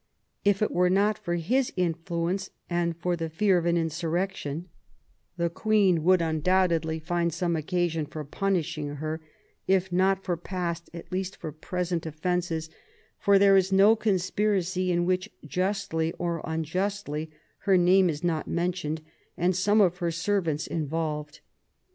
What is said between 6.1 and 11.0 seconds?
undoubtedly find some occasion for punishing her, if not for past,